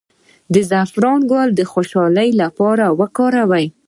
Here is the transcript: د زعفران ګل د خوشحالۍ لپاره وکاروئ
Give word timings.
د 0.53 0.55
زعفران 0.69 1.19
ګل 1.31 1.49
د 1.55 1.61
خوشحالۍ 1.71 2.29
لپاره 2.41 2.85
وکاروئ 2.99 3.65